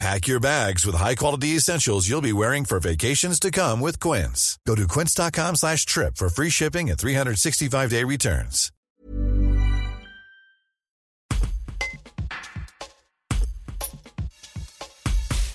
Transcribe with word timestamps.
Pack 0.00 0.26
your 0.26 0.40
bags 0.40 0.84
with 0.84 0.96
high-quality 0.96 1.56
essentials 1.56 2.08
you'll 2.08 2.20
be 2.20 2.32
wearing 2.32 2.64
for 2.64 2.80
vacations 2.80 3.38
to 3.40 3.50
come 3.50 3.80
with 3.80 4.00
Quince. 4.00 4.58
Go 4.66 4.74
to 4.74 4.86
quince.com 4.88 5.56
slash 5.56 5.86
trip 5.86 6.16
for 6.16 6.28
free 6.28 6.50
shipping 6.50 6.90
and 6.90 6.98
365-day 6.98 8.04
returns. 8.04 8.70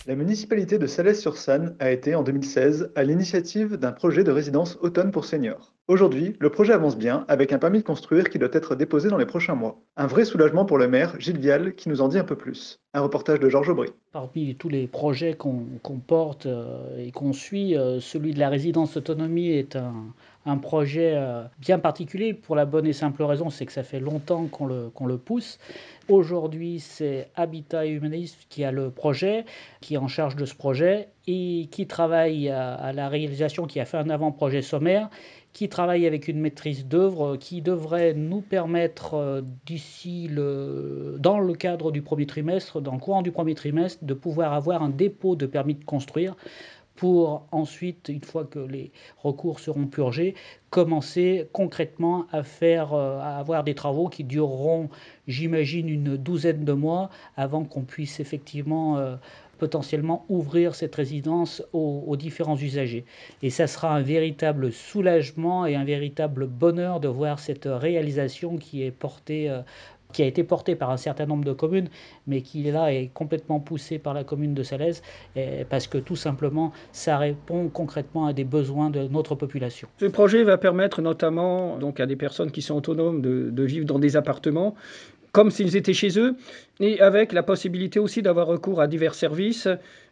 La 0.07 0.15
municipalité 0.15 0.79
de 0.79 0.87
Salès-sur-Sanne 0.87 1.75
a 1.77 1.91
été, 1.91 2.15
en 2.15 2.23
2016, 2.23 2.91
à 2.95 3.03
l'initiative 3.03 3.75
d'un 3.75 3.91
projet 3.91 4.23
de 4.23 4.31
résidence 4.31 4.75
automne 4.81 5.11
pour 5.11 5.23
seniors. 5.23 5.75
Aujourd'hui, 5.89 6.35
le 6.37 6.51
projet 6.51 6.73
avance 6.73 6.95
bien, 6.95 7.25
avec 7.27 7.51
un 7.51 7.57
permis 7.57 7.79
de 7.79 7.83
construire 7.83 8.29
qui 8.29 8.37
doit 8.37 8.49
être 8.53 8.75
déposé 8.75 9.09
dans 9.09 9.17
les 9.17 9.25
prochains 9.25 9.55
mois. 9.55 9.81
Un 9.97 10.05
vrai 10.05 10.23
soulagement 10.23 10.63
pour 10.63 10.77
le 10.77 10.87
maire, 10.87 11.19
Gilles 11.19 11.39
Vial, 11.39 11.73
qui 11.73 11.89
nous 11.89 12.01
en 12.01 12.09
dit 12.09 12.19
un 12.19 12.23
peu 12.23 12.35
plus. 12.35 12.79
Un 12.93 13.01
reportage 13.01 13.39
de 13.39 13.49
Georges 13.49 13.69
Aubry. 13.69 13.89
Parmi 14.11 14.53
tous 14.53 14.69
les 14.69 14.85
projets 14.85 15.33
qu'on 15.33 15.99
porte 16.05 16.45
euh, 16.45 17.03
et 17.03 17.09
qu'on 17.09 17.33
suit, 17.33 17.75
euh, 17.75 17.99
celui 17.99 18.35
de 18.35 18.39
la 18.39 18.49
résidence 18.49 18.97
autonomie 18.97 19.49
est 19.49 19.75
un, 19.75 20.57
projet 20.57 21.13
euh, 21.15 21.43
bien 21.59 21.77
particulier 21.77 22.33
pour 22.33 22.55
la 22.55 22.65
bonne 22.65 22.87
et 22.87 22.93
simple 22.93 23.21
raison, 23.23 23.51
c'est 23.51 23.67
que 23.67 23.71
ça 23.71 23.83
fait 23.83 23.99
longtemps 23.99 24.45
qu'on 24.47 24.65
le, 24.67 25.17
pousse. 25.17 25.59
Aujourd'hui, 26.07 26.79
c'est 26.79 27.29
Habitat 27.35 27.85
et 27.85 27.89
Humanisme 27.89 28.39
qui 28.49 28.63
a 28.63 28.71
le 28.71 28.89
projet, 28.89 29.45
qui 29.81 29.93
est 29.93 29.97
en 29.97 30.07
charge 30.07 30.35
de 30.35 30.45
ce 30.45 30.55
projet 30.55 31.09
et 31.27 31.67
qui 31.69 31.85
travaille 31.85 32.49
à 32.49 32.91
la 32.93 33.09
réalisation, 33.09 33.67
qui 33.67 33.79
a 33.79 33.85
fait 33.85 33.97
un 33.97 34.09
avant-projet 34.09 34.63
sommaire, 34.63 35.09
qui 35.53 35.67
travaille 35.67 36.05
avec 36.05 36.27
une 36.27 36.39
maîtrise 36.39 36.85
d'œuvre 36.85 37.35
qui 37.37 37.61
devrait 37.61 38.13
nous 38.13 38.41
permettre 38.41 39.15
euh, 39.15 39.41
d'ici 39.65 40.27
le, 40.27 41.17
dans 41.19 41.39
le 41.39 41.53
cadre 41.53 41.91
du 41.91 42.01
premier 42.01 42.25
trimestre, 42.25 42.81
dans 42.81 42.93
le 42.93 42.99
courant 42.99 43.21
du 43.21 43.31
premier 43.31 43.55
trimestre, 43.55 44.03
de 44.03 44.13
pouvoir 44.13 44.53
avoir 44.53 44.83
un 44.83 44.89
dépôt 44.89 45.35
de 45.35 45.45
permis 45.45 45.75
de 45.75 45.83
construire 45.83 46.35
pour 46.99 47.47
ensuite, 47.53 48.09
une 48.09 48.25
fois 48.25 48.43
que 48.43 48.59
les 48.59 48.91
recours 49.23 49.61
seront 49.61 49.87
purgés, 49.87 50.35
commencer 50.69 51.47
concrètement 51.53 52.25
à 52.29 52.43
faire, 52.43 52.93
euh, 52.93 53.19
à 53.19 53.37
avoir 53.37 53.63
des 53.63 53.73
travaux 53.73 54.09
qui 54.09 54.25
dureront, 54.25 54.89
j'imagine, 55.25 55.87
une 55.87 56.17
douzaine 56.17 56.65
de 56.65 56.73
mois 56.73 57.09
avant 57.37 57.63
qu'on 57.63 57.83
puisse 57.83 58.19
effectivement 58.19 58.97
euh, 58.97 59.15
potentiellement 59.59 60.25
ouvrir 60.27 60.75
cette 60.75 60.93
résidence 60.93 61.63
aux, 61.71 62.17
différents 62.17 62.57
usagers. 62.57 63.05
Et 63.43 63.49
ça 63.49 63.67
sera 63.67 63.95
un 63.95 64.01
véritable 64.01 64.73
soulagement 64.73 65.65
et 65.65 65.75
un 65.75 65.85
véritable 65.85 66.47
bonheur 66.47 66.99
de 66.99 67.07
voir 67.07 67.39
cette 67.39 67.69
réalisation 67.71 68.57
qui 68.57 68.83
est 68.83 68.91
portée 68.91 69.49
euh, 69.49 69.61
qui 70.13 70.23
a 70.23 70.25
été 70.25 70.43
porté 70.43 70.75
par 70.75 70.89
un 70.89 70.97
certain 70.97 71.25
nombre 71.25 71.45
de 71.45 71.53
communes, 71.53 71.89
mais 72.27 72.41
qui 72.41 72.63
là 72.63 72.91
est 72.93 73.11
complètement 73.13 73.59
poussé 73.59 73.99
par 73.99 74.13
la 74.13 74.23
commune 74.23 74.53
de 74.53 74.63
Salaise, 74.63 75.01
parce 75.69 75.87
que 75.87 75.97
tout 75.97 76.15
simplement, 76.15 76.71
ça 76.91 77.17
répond 77.17 77.69
concrètement 77.69 78.25
à 78.25 78.33
des 78.33 78.43
besoins 78.43 78.89
de 78.89 79.07
notre 79.07 79.35
population. 79.35 79.87
Ce 79.99 80.05
projet 80.05 80.43
va 80.43 80.57
permettre 80.57 81.01
notamment 81.01 81.77
donc, 81.77 81.99
à 81.99 82.05
des 82.05 82.15
personnes 82.15 82.51
qui 82.51 82.61
sont 82.61 82.75
autonomes 82.75 83.21
de, 83.21 83.49
de 83.51 83.63
vivre 83.63 83.85
dans 83.85 83.99
des 83.99 84.17
appartements, 84.17 84.75
comme 85.31 85.51
s'ils 85.51 85.75
étaient 85.75 85.93
chez 85.93 86.19
eux, 86.19 86.35
et 86.79 86.99
avec 87.01 87.33
la 87.33 87.43
possibilité 87.43 87.99
aussi 87.99 88.21
d'avoir 88.21 88.47
recours 88.47 88.81
à 88.81 88.87
divers 88.87 89.13
services, 89.13 89.67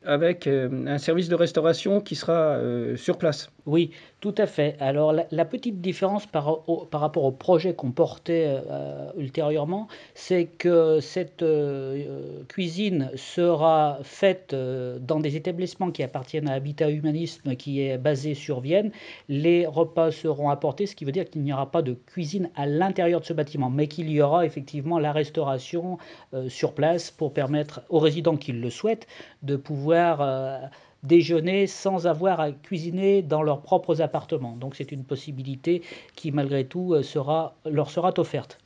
avec 0.06 0.48
euh, 0.48 0.86
un 0.88 0.98
service 0.98 1.30
de 1.30 1.36
restauration 1.36 2.02
qui 2.02 2.16
sera 2.16 2.34
euh, 2.34 2.96
sur 2.96 3.18
place. 3.18 3.50
Oui, 3.68 3.92
tout 4.22 4.34
à 4.38 4.48
fait. 4.48 4.78
Alors 4.80 5.12
la, 5.12 5.46
petite 5.46 5.82
différence 5.82 6.26
par, 6.26 6.64
rapport 6.94 7.26
au 7.26 7.32
projet 7.32 7.74
qu'on 7.74 7.92
portait 7.92 8.46
euh, 8.48 9.12
ultérieurement, 9.18 9.90
c'est 10.16 10.46
que 10.46 11.02
cette 11.02 11.44
euh, 11.44 12.44
cuisine 12.48 13.12
sera 13.16 14.00
faite 14.04 14.54
euh, 14.54 15.00
dans 15.00 15.20
des 15.20 15.36
établissements 15.36 15.92
qui 15.92 16.02
appartiennent 16.02 16.48
à 16.48 16.54
Habitat 16.54 16.90
Humanisme, 16.90 17.56
qui 17.58 17.82
est 17.82 17.98
basé 17.98 18.36
sur 18.36 18.62
Vienne. 18.62 18.92
Les 19.28 19.68
repas 19.68 20.12
seront 20.12 20.50
apportés, 20.50 20.86
ce 20.86 20.96
qui 20.96 21.04
veut 21.04 21.12
dire 21.12 21.30
qu'il 21.30 21.42
n'y 21.42 21.52
aura 21.52 21.70
pas 21.70 21.82
de 21.82 21.94
cuisine 21.94 22.50
à 22.56 22.66
l'intérieur 22.66 23.20
de 23.20 23.26
ce 23.26 23.34
bâtiment, 23.34 23.70
mais 23.70 23.88
qu'il 23.88 24.10
y 24.10 24.22
aura 24.22 24.46
effectivement 24.46 24.98
la 24.98 25.12
restauration 25.12 25.98
sur 26.48 26.74
place 26.74 27.12
pour 27.12 27.34
permettre 27.34 27.82
aux 27.90 28.00
résidents 28.00 28.38
qui 28.38 28.54
le 28.54 28.70
souhaitent 28.70 29.08
de 29.44 29.56
pouvoir 29.56 30.22
euh, 30.22 30.60
déjeuner 31.04 31.68
sans 31.68 32.08
avoir 32.08 32.40
à 32.40 32.52
cuisiner 32.52 33.22
dans 33.22 33.44
leurs 33.44 33.62
propres 33.62 34.02
appartements. 34.02 34.56
Donc 34.56 34.76
c'est 34.76 34.92
une 34.92 35.04
possibilité 35.04 35.82
qui 36.16 36.32
malgré 36.32 36.66
tout 36.66 37.02
sera, 37.04 37.56
leur 37.66 37.90
sera 37.90 38.14
offerte. 38.18 38.60